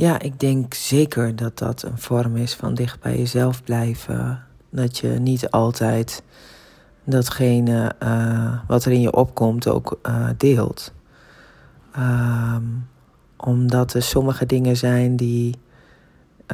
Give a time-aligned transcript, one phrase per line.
[0.00, 4.42] Ja, ik denk zeker dat dat een vorm is van dicht bij jezelf blijven.
[4.70, 6.22] Dat je niet altijd
[7.04, 10.92] datgene uh, wat er in je opkomt ook uh, deelt.
[11.98, 12.88] Um,
[13.36, 15.58] omdat er sommige dingen zijn die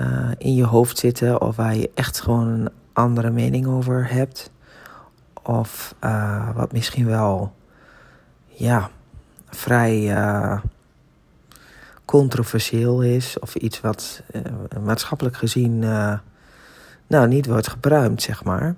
[0.01, 4.51] uh, in je hoofd zitten of waar je echt gewoon een andere mening over hebt.
[5.43, 5.95] Of
[6.55, 7.53] wat misschien wel,
[8.47, 8.91] ja,
[9.49, 10.17] vrij
[12.17, 14.43] controversieel is of iets wat uh,
[14.85, 16.19] maatschappelijk gezien uh,
[17.07, 18.75] nou, niet wordt gebruikt, zeg maar.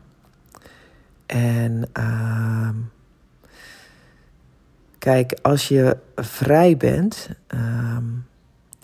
[1.27, 2.69] En uh,
[4.99, 8.05] kijk, als je vrij bent ehm,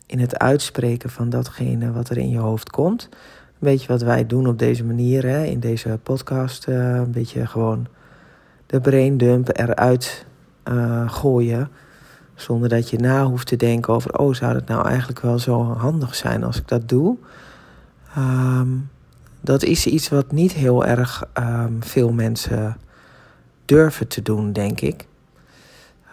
[0.07, 3.19] in het uitspreken van datgene wat er in je hoofd komt, een
[3.59, 7.87] beetje wat wij doen op deze manier, hè, in deze podcast, eh, een beetje gewoon
[8.67, 10.27] de braindump eruit
[11.07, 11.71] gooien
[12.35, 15.63] zonder dat je na hoeft te denken over, oh, zou het nou eigenlijk wel zo
[15.63, 17.17] handig zijn als ik dat doe?
[18.19, 18.91] Um,
[19.41, 22.77] dat is iets wat niet heel erg um, veel mensen
[23.65, 25.07] durven te doen, denk ik.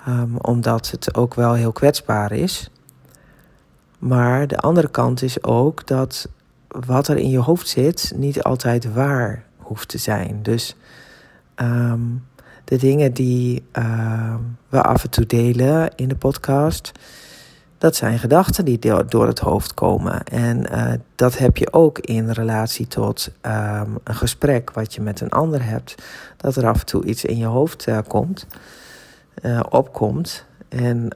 [0.08, 2.70] Um, omdat het ook wel heel kwetsbaar is.
[4.00, 6.30] Maar de andere kant is ook dat
[6.68, 10.40] wat er in je hoofd zit niet altijd waar hoeft te zijn.
[10.44, 10.76] Dus
[12.72, 14.36] de dingen die uh,
[14.70, 16.92] we af en toe delen in de podcast,
[17.78, 20.24] dat zijn gedachten die door het hoofd komen.
[20.24, 25.22] En uh, dat heb je ook in relatie tot um, een gesprek wat je met
[25.22, 25.96] een ander hebt.
[26.38, 28.48] Dat er af en toe iets in je hoofd uh, komt,
[29.44, 30.46] uh, opkomt.
[30.70, 31.10] En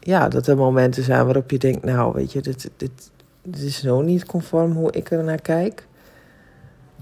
[0.00, 3.10] ja, dat er momenten zijn waarop je denkt, nou weet je, dit, dit,
[3.42, 5.85] dit is zo niet conform hoe ik er naar kijk.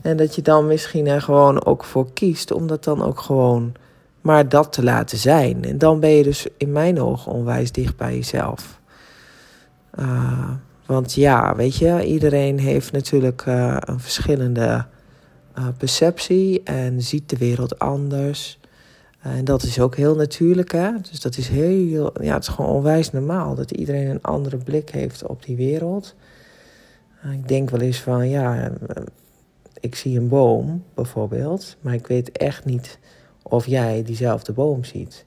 [0.05, 3.75] En dat je dan misschien er gewoon ook voor kiest om dat dan ook gewoon
[4.21, 5.65] maar dat te laten zijn.
[5.65, 8.81] En dan ben je dus in mijn ogen onwijs dicht bij jezelf.
[9.99, 10.51] Uh,
[10.87, 14.85] want ja, weet je, iedereen heeft natuurlijk uh, een verschillende
[15.59, 18.61] uh, perceptie en ziet de wereld anders.
[19.21, 20.91] en dat is ook heel natuurlijk, hè.
[21.11, 24.91] Dus dat is heel, ja, het is gewoon onwijs normaal dat iedereen een andere blik
[24.91, 26.15] heeft op die wereld.
[27.33, 28.71] ik denk wel eens van, ja,
[29.85, 32.99] ik zie een boom bijvoorbeeld, maar ik weet echt niet
[33.43, 35.25] of jij diezelfde boom ziet.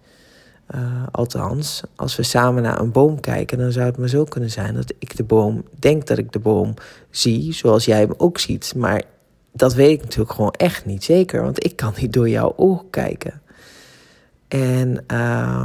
[0.76, 4.50] Uh, althans, als we samen naar een boom kijken, dan zou het maar zo kunnen
[4.50, 6.74] zijn dat ik de boom denk dat ik de boom
[7.10, 8.74] zie, zoals jij hem ook ziet.
[8.76, 9.04] Maar
[9.52, 12.90] dat weet ik natuurlijk gewoon echt niet zeker, want ik kan niet door jouw ogen
[12.90, 13.42] kijken.
[14.48, 15.64] En uh,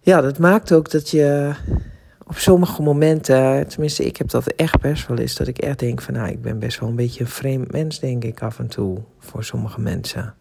[0.00, 1.52] ja, dat maakt ook dat je
[2.32, 6.02] op sommige momenten, tenminste ik heb dat echt best wel eens, dat ik echt denk
[6.02, 8.66] van nou, ik ben best wel een beetje een vreemd mens, denk ik af en
[8.66, 10.34] toe, voor sommige mensen.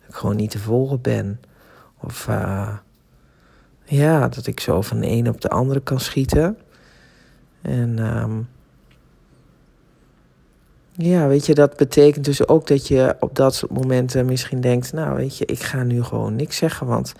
[0.00, 1.40] Dat ik gewoon niet te volgen ben.
[2.00, 2.76] Of uh,
[3.84, 6.58] ja, dat ik zo van de een op de andere kan schieten.
[7.62, 8.48] En um,
[10.92, 14.92] ja, weet je, dat betekent dus ook dat je op dat soort momenten misschien denkt,
[14.92, 17.14] nou weet je, ik ga nu gewoon niks zeggen, want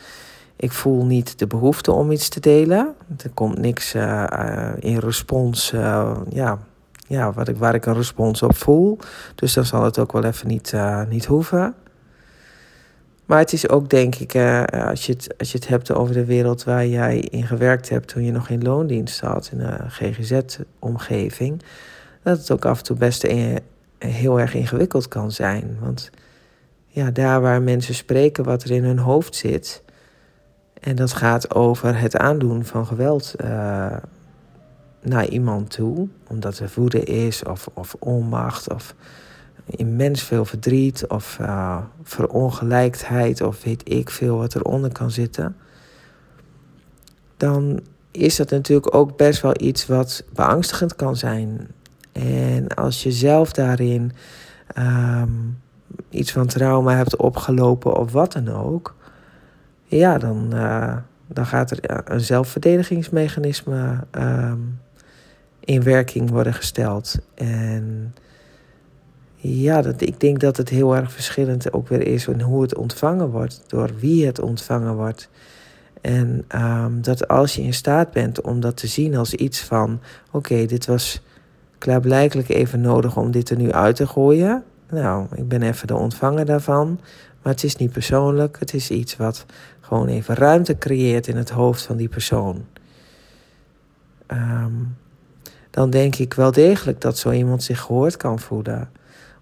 [0.56, 2.94] ik voel niet de behoefte om iets te delen.
[3.22, 6.59] Er komt niks uh, in respons, uh, ja,
[7.06, 8.99] ja, wat ik, waar ik een respons op voel.
[9.34, 10.75] Dus dan zal het ook wel even niet,
[11.09, 11.75] niet hoeven.
[13.27, 14.34] Maar het is ook, denk ik,
[14.72, 18.09] als, je het, als je het hebt over de wereld waar jij in gewerkt hebt
[18.09, 21.62] toen je nog in loondienst had, in een GGZ-omgeving,
[22.23, 23.27] dat het ook af en toe best
[23.99, 25.77] heel erg ingewikkeld kan zijn.
[25.81, 26.11] Want
[26.87, 29.83] ja, daar waar mensen spreken wat er in hun hoofd zit,
[30.87, 33.97] en dat gaat over het aandoen van geweld uh,
[35.03, 38.95] naar iemand toe, omdat er woede is, of, of onmacht, of
[39.67, 45.57] immens veel verdriet, of uh, verongelijkheid, of weet ik veel wat eronder kan zitten.
[47.37, 47.81] Dan
[48.11, 51.69] is dat natuurlijk ook best wel iets wat beangstigend kan zijn.
[52.13, 54.13] En als je zelf daarin
[54.79, 55.59] um,
[56.11, 58.95] iets van trauma hebt opgelopen of wat dan ook,
[59.87, 64.79] ja, dan, uh, dan gaat er een zelfverdedigingsmechanisme um,
[65.61, 67.19] in werking worden gesteld.
[67.35, 68.15] En
[69.35, 72.77] ja, dat, ik denk dat het heel erg verschillend ook weer is in hoe het
[72.77, 75.29] ontvangen wordt, door wie het ontvangen wordt.
[76.00, 80.00] En um, dat als je in staat bent om dat te zien als iets van:
[80.31, 81.23] oké, dit was
[81.79, 84.65] klaarblijkelijk even nodig om dit er nu uit te gooien.
[84.91, 87.00] Nou, ik ben even de ontvanger daarvan.
[87.46, 88.56] Maar het is niet persoonlijk.
[88.58, 89.46] Het is iets wat
[89.81, 92.64] gewoon even ruimte creëert in het hoofd van die persoon.
[94.32, 94.96] Um,
[95.70, 98.90] dan denk ik wel degelijk dat zo iemand zich gehoord kan voelen.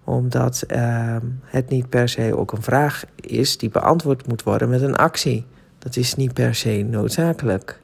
[0.04, 4.82] Omdat um, het niet per se ook een vraag is die beantwoord moet worden met
[4.82, 5.46] een actie.
[5.78, 7.80] Dat is niet per se noodzakelijk.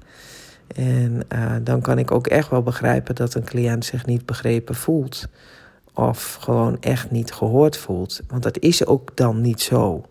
[0.75, 4.75] En uh, dan kan ik ook echt wel begrijpen dat een cliënt zich niet begrepen
[4.75, 5.28] voelt.
[5.95, 8.21] Of gewoon echt niet gehoord voelt.
[8.29, 10.05] Want dat is ook dan niet zo.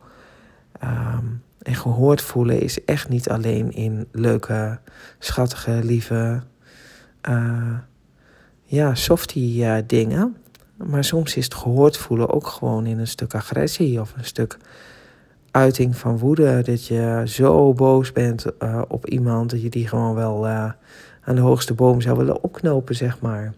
[0.83, 4.79] Um, en gehoord voelen is echt niet alleen in leuke,
[5.19, 6.41] schattige, lieve,
[7.29, 7.77] uh,
[8.63, 10.35] ja, softie uh, dingen.
[10.75, 14.57] Maar soms is het gehoord voelen ook gewoon in een stuk agressie of een stuk
[15.51, 16.61] uiting van woede.
[16.61, 21.41] Dat je zo boos bent uh, op iemand dat je die gewoon wel aan de
[21.41, 23.53] hoogste boom zou willen opknopen, zeg maar.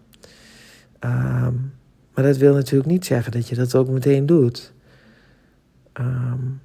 [1.00, 1.72] Um,
[2.14, 4.72] maar dat wil natuurlijk niet zeggen dat je dat ook meteen doet.
[6.00, 6.60] Um,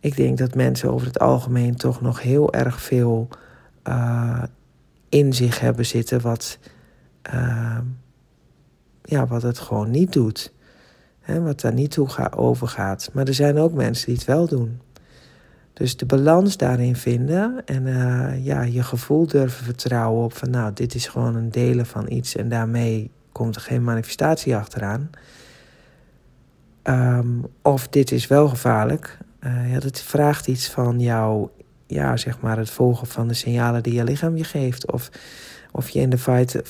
[0.00, 3.28] ik denk dat mensen over het algemeen toch nog heel erg veel
[3.88, 4.42] uh,
[5.08, 6.58] in zich hebben zitten wat,
[7.34, 7.78] uh,
[9.02, 10.52] ja, wat het gewoon niet doet.
[11.20, 13.10] Hè, wat daar niet toe ga, over gaat.
[13.12, 14.80] Maar er zijn ook mensen die het wel doen.
[15.72, 20.72] Dus de balans daarin vinden en uh, ja, je gevoel durven vertrouwen op van nou,
[20.72, 25.10] dit is gewoon een delen van iets en daarmee komt er geen manifestatie achteraan.
[26.82, 29.18] Um, of dit is wel gevaarlijk.
[29.40, 31.48] Uh, ja, dat vraagt iets van jou,
[31.86, 34.92] ja, zeg maar, het volgen van de signalen die je lichaam je geeft.
[34.92, 35.10] Of,
[35.72, 36.60] of je in de fight,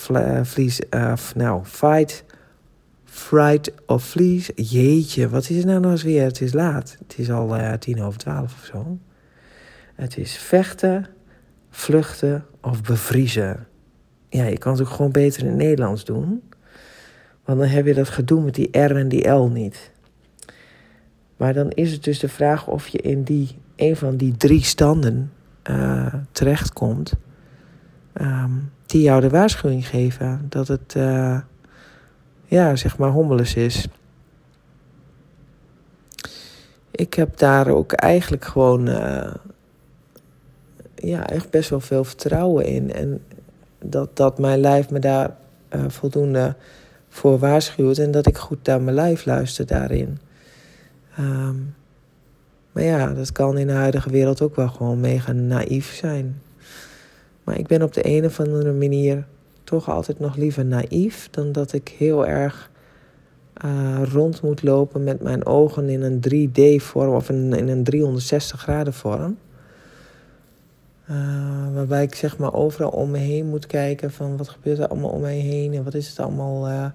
[0.42, 2.24] vlies, uh, nou, fight,
[3.04, 4.50] fright of vlies.
[4.54, 6.24] Jeetje, wat is het nou nog eens weer?
[6.24, 6.96] Het is laat.
[6.98, 8.98] Het is al tien over twaalf of zo.
[9.94, 11.06] Het is vechten,
[11.70, 13.66] vluchten of bevriezen.
[14.28, 16.42] Ja, je kan het ook gewoon beter in het Nederlands doen.
[17.56, 19.90] Dan heb je dat gedoe met die R en die L niet.
[21.36, 24.64] Maar dan is het dus de vraag of je in die, een van die drie
[24.64, 25.32] standen
[25.70, 27.12] uh, terechtkomt.
[28.20, 31.40] Um, die jou de waarschuwing geven dat het, uh,
[32.44, 33.88] ja, zeg maar, hommeles is.
[36.90, 39.34] Ik heb daar ook eigenlijk gewoon, uh,
[40.94, 42.92] ja, echt best wel veel vertrouwen in.
[42.92, 43.22] En
[43.78, 45.36] dat, dat mijn lijf me daar
[45.88, 46.56] voldoende
[47.10, 50.18] voor waarschuwt en dat ik goed naar mijn lijf luister daarin.
[51.18, 51.74] Um,
[52.72, 56.42] maar ja, dat kan in de huidige wereld ook wel gewoon mega naïef zijn.
[57.44, 59.26] Maar ik ben op de een of andere manier
[59.64, 62.70] toch altijd nog liever naïef dan dat ik heel erg
[63.64, 68.92] uh, rond moet lopen met mijn ogen in een 3D-vorm of in een 360 graden
[68.92, 69.36] vorm.
[71.10, 74.88] Uh, waarbij ik zeg maar overal om me heen moet kijken van wat gebeurt er
[74.88, 76.86] allemaal om mij heen en wat is het allemaal, uh,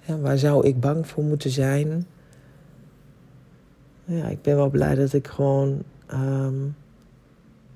[0.00, 2.06] ja, waar zou ik bang voor moeten zijn
[4.06, 5.82] ja, ik ben wel blij dat ik gewoon
[6.12, 6.76] um,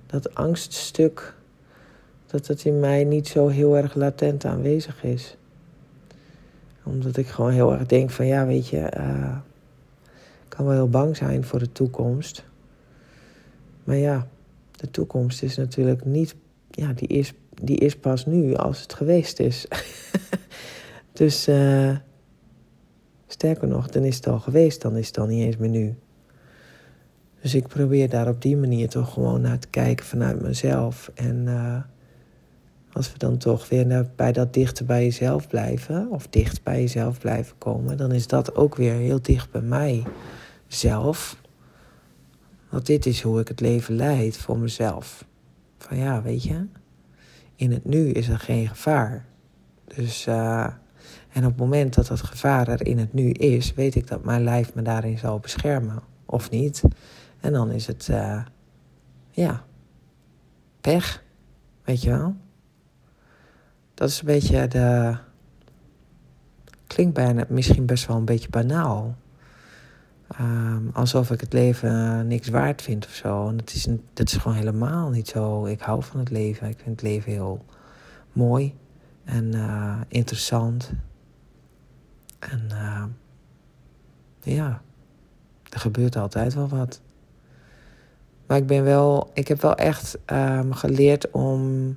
[0.06, 1.34] dat angststuk,
[2.26, 5.36] dat dat in mij niet zo heel erg latent aanwezig is.
[6.82, 9.36] Omdat ik gewoon heel erg denk van ja, weet je, uh,
[10.44, 12.44] ik kan wel heel bang zijn voor de toekomst.
[13.84, 14.26] Maar ja,
[14.80, 16.34] de toekomst is natuurlijk niet,
[16.70, 17.32] ja, die is,
[17.62, 19.66] die is pas nu als het geweest is.
[21.12, 21.96] dus uh,
[23.26, 25.94] sterker nog, dan is het al geweest, dan is het al niet eens meer nu.
[27.40, 31.10] Dus ik probeer daar op die manier toch gewoon naar te kijken vanuit mezelf.
[31.14, 31.76] En uh,
[32.92, 37.18] als we dan toch weer bij dat dichter bij jezelf blijven, of dicht bij jezelf
[37.18, 40.02] blijven komen, dan is dat ook weer heel dicht bij mij
[40.66, 41.39] zelf.
[42.70, 45.24] Want dit is hoe ik het leven leid voor mezelf.
[45.78, 46.66] Van ja, weet je,
[47.56, 49.24] in het nu is er geen gevaar.
[49.84, 50.66] Dus, uh,
[51.32, 54.24] en op het moment dat dat gevaar er in het nu is, weet ik dat
[54.24, 56.02] mijn lijf me daarin zal beschermen.
[56.26, 56.82] Of niet.
[57.40, 58.42] En dan is het, uh,
[59.30, 59.64] ja,
[60.80, 61.22] pech.
[61.84, 62.34] Weet je wel?
[63.94, 65.16] Dat is een beetje de.
[66.86, 69.16] Klinkt bijna misschien best wel een beetje banaal.
[70.40, 73.48] Um, alsof ik het leven niks waard vind of zo.
[73.48, 75.64] En dat is, is gewoon helemaal niet zo.
[75.66, 76.68] Ik hou van het leven.
[76.68, 77.64] Ik vind het leven heel
[78.32, 78.74] mooi
[79.24, 80.92] en uh, interessant.
[82.38, 82.68] En
[84.42, 84.82] ja,
[85.68, 87.00] er gebeurt altijd wel wat.
[88.46, 91.88] Maar ik ben wel, ik heb wel echt um, geleerd om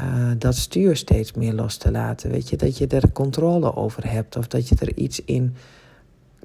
[0.00, 2.30] uh, dat stuur steeds meer los te laten.
[2.30, 5.56] Weet je, dat je er controle over hebt of dat je er iets in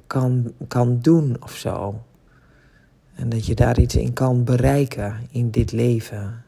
[0.07, 2.03] kan, kan doen of zo.
[3.15, 6.43] En dat je daar iets in kan bereiken in dit leven.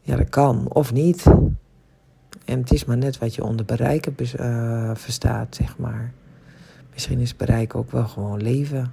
[0.00, 1.24] Ja, dat kan of niet.
[2.44, 6.12] En het is maar net wat je onder bereiken uh, verstaat, zeg maar.
[6.92, 8.92] Misschien is bereiken ook wel gewoon leven.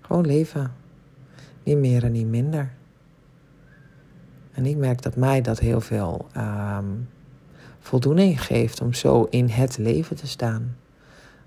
[0.00, 0.72] Gewoon leven.
[1.62, 2.72] Niet meer en niet minder.
[4.52, 7.08] En ik merk dat mij dat heel veel um,
[7.78, 10.76] voldoening geeft om zo in het leven te staan.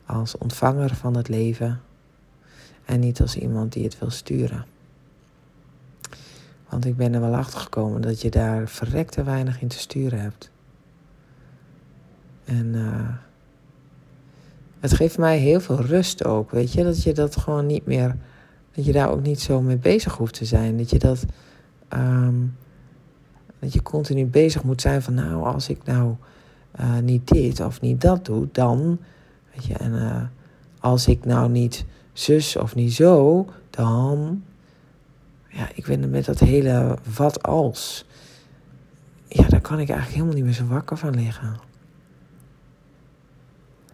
[0.06, 1.82] Als ontvanger van het leven.
[2.86, 4.66] En niet als iemand die het wil sturen.
[6.70, 10.20] Want ik ben er wel achter gekomen dat je daar verrekte weinig in te sturen
[10.20, 10.52] hebt.
[12.46, 13.10] En uh,
[14.80, 18.16] het geeft mij heel veel rust ook, weet je, dat je dat gewoon niet meer,
[18.72, 20.78] dat je daar ook niet zo mee bezig hoeft te zijn.
[20.78, 21.26] Dat je dat,
[21.94, 22.58] um,
[23.60, 26.16] dat je continu bezig moet zijn van, nou, als ik nou
[26.80, 29.00] uh, niet dit of niet dat doe, dan,
[29.78, 30.22] en uh,
[30.80, 34.44] als ik nou niet zus of niet zo, dan,
[35.50, 38.06] ja, ik ben met dat hele wat als,
[39.28, 41.56] ja, daar kan ik eigenlijk helemaal niet meer zo wakker van liggen.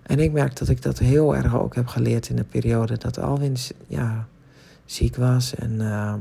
[0.01, 3.19] En ik merk dat ik dat heel erg ook heb geleerd in de periode dat
[3.19, 3.55] Alwin
[3.87, 4.27] ja,
[4.85, 5.55] ziek was.
[5.55, 6.13] En uh,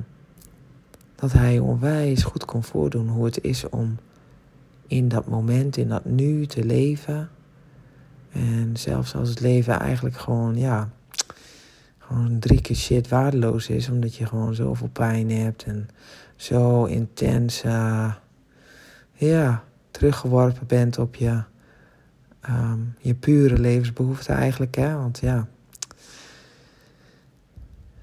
[1.14, 3.98] dat hij onwijs goed kon voordoen hoe het is om
[4.86, 7.28] in dat moment, in dat nu te leven.
[8.32, 10.90] En zelfs als het leven eigenlijk gewoon, ja,
[11.98, 13.88] gewoon drie keer shit waardeloos is.
[13.88, 15.88] Omdat je gewoon zoveel pijn hebt en
[16.36, 18.14] zo intens, uh,
[19.12, 21.42] ja, teruggeworpen bent op je
[22.48, 24.74] um, je pure levensbehoefte eigenlijk.
[24.74, 24.96] Hè?
[24.96, 25.46] Want ja,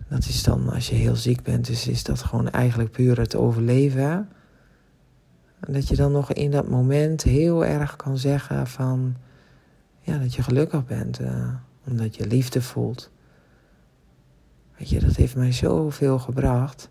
[0.07, 3.35] dat is dan als je heel ziek bent, dus is dat gewoon eigenlijk puur het
[3.35, 4.01] overleven.
[4.01, 4.19] Hè?
[5.73, 9.15] Dat je dan nog in dat moment heel erg kan zeggen van
[10.07, 11.53] ja, dat je gelukkig bent, uh,
[11.87, 13.11] omdat je liefde voelt.
[14.77, 16.89] Weet je, dat heeft mij zoveel gebracht.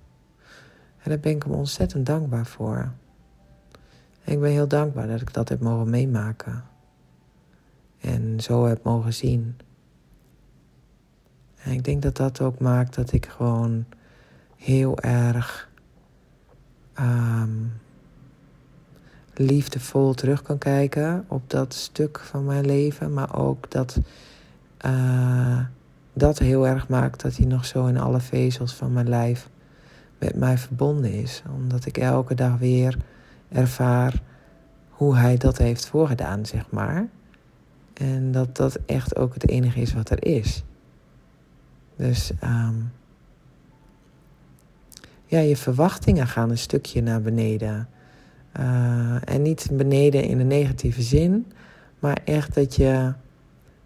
[0.98, 2.92] En daar ben ik hem ontzettend dankbaar voor.
[4.24, 6.64] En ik ben heel dankbaar dat ik dat heb mogen meemaken
[8.00, 9.56] en zo heb mogen zien.
[11.56, 13.84] En ik denk dat dat ook maakt dat ik gewoon
[14.56, 15.70] heel erg
[17.00, 17.72] um,
[19.38, 23.12] liefdevol terug kan kijken op dat stuk van mijn leven.
[23.12, 23.98] Maar ook dat
[24.86, 25.60] uh,
[26.12, 29.48] dat heel erg maakt dat hij nog zo in alle vezels van mijn lijf
[30.18, 31.42] met mij verbonden is.
[31.54, 32.96] Omdat ik elke dag weer
[33.48, 34.22] ervaar
[34.90, 37.08] hoe hij dat heeft voorgedaan, zeg maar.
[37.94, 40.64] En dat dat echt ook het enige is wat er is.
[41.96, 42.92] Dus um,
[45.26, 47.88] ja, je verwachtingen gaan een stukje naar beneden.
[48.58, 51.52] Uh, en niet beneden in de negatieve zin,
[51.98, 53.12] maar echt dat je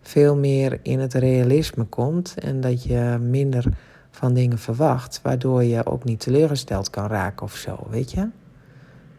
[0.00, 3.64] veel meer in het realisme komt en dat je minder
[4.10, 8.28] van dingen verwacht, waardoor je ook niet teleurgesteld kan raken of zo, weet je?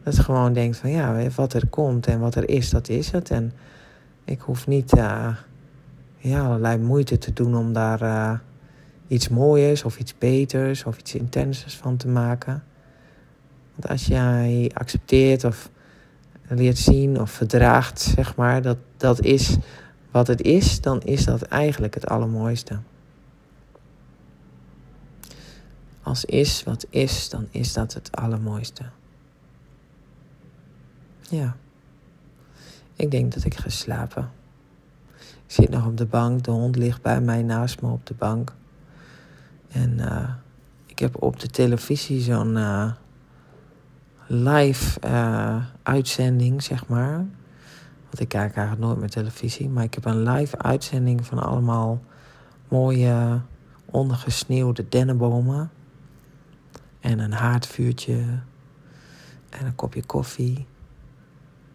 [0.04, 3.12] Dat je gewoon denkt van ja, wat er komt en wat er is, dat is
[3.12, 3.30] het.
[3.30, 3.52] En
[4.26, 5.38] ik hoef niet ja,
[6.24, 8.34] allerlei moeite te doen om daar uh,
[9.08, 12.64] iets moois of iets beters of iets intensers van te maken.
[13.88, 15.70] Als jij accepteert of
[16.48, 19.58] leert zien of verdraagt, zeg maar, dat dat is
[20.12, 22.80] wat het is, dan is dat eigenlijk het allermooiste.
[26.04, 28.84] Als is wat is, dan is dat het allermooiste.
[31.30, 31.56] Ja.
[32.96, 34.30] Ik denk dat ik ga slapen.
[35.20, 36.44] Ik zit nog op de bank.
[36.44, 38.54] De hond ligt bij mij naast me op de bank.
[39.72, 40.30] En uh,
[40.86, 42.92] ik heb op de televisie zo'n uh,
[44.32, 47.16] live uh, uitzending, zeg maar.
[48.04, 49.70] Want ik kijk eigenlijk nooit meer televisie.
[49.70, 52.02] Maar ik heb een live uitzending van allemaal
[52.68, 53.42] mooie
[53.86, 55.72] ondergesneeuwde dennenbomen.
[57.00, 58.24] En een haardvuurtje.
[59.50, 60.66] En een kopje koffie.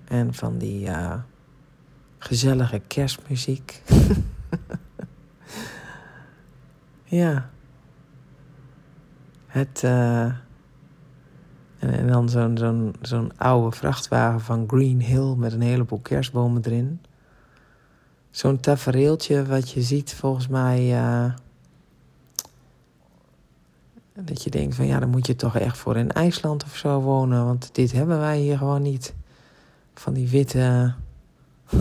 [0.04, 1.14] En van die uh,
[2.18, 3.82] gezellige kerstmuziek.
[7.04, 7.50] ja.
[9.46, 9.82] Het.
[9.84, 10.32] Uh,
[11.86, 16.62] en, en, dan zo'n zo'n zo'n oude vrachtwagen van Green Hill met een heleboel kerstbomen
[16.64, 17.00] erin.
[18.30, 20.92] Zo'n tafereeltje wat je ziet volgens mij.
[20.92, 21.32] Uh,
[24.14, 27.00] dat je denkt van ja, dan moet je toch echt voor in IJsland of zo
[27.00, 27.44] wonen.
[27.44, 29.14] Want dit hebben wij hier gewoon niet
[29.94, 30.94] van die witte,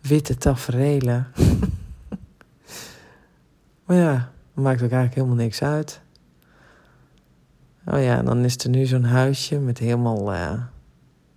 [0.00, 1.26] witte taferelen.
[3.84, 6.00] maar ja, maakt ook eigenlijk helemaal niks uit.
[7.86, 10.52] Oh ja, dan is er nu zo'n huisje met helemaal, uh,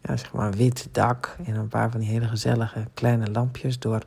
[0.02, 1.36] ja, zeg maar, wit dak.
[1.46, 4.04] En een paar van die hele gezellige kleine lampjes door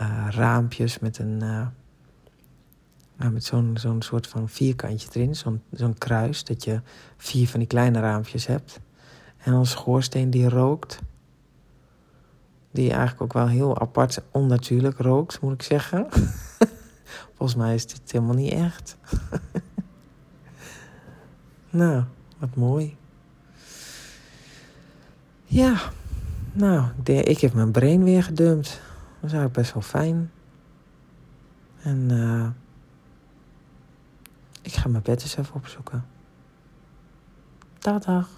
[0.00, 1.38] uh, raampjes met een.
[1.42, 1.66] Uh,
[3.16, 6.80] nou, met zo'n zo'n soort van vierkantje erin, zo'n zo'n kruis, dat je
[7.16, 8.80] vier van die kleine raampjes hebt.
[9.38, 10.98] En een schoorsteen die rookt.
[12.70, 16.06] Die eigenlijk ook wel heel apart onnatuurlijk rookt, moet ik zeggen.
[17.36, 18.96] Volgens mij is dit helemaal niet echt.
[21.70, 22.04] nou,
[22.38, 22.96] wat mooi.
[25.44, 25.80] Ja,
[26.52, 28.68] nou, ik heb mijn brain weer gedumpt.
[28.68, 30.30] Dat is eigenlijk best wel fijn.
[31.82, 32.48] En uh,
[34.62, 36.06] ik ga mijn bed eens even opzoeken.
[37.78, 38.28] Dag, dag.